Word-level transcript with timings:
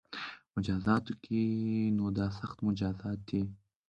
مجازاتو 0.55 1.13
کې 1.23 1.41
نو 1.97 2.05
دا 2.17 2.25
سخت 2.39 2.57
مجازات 2.67 3.19
دي 3.29 3.41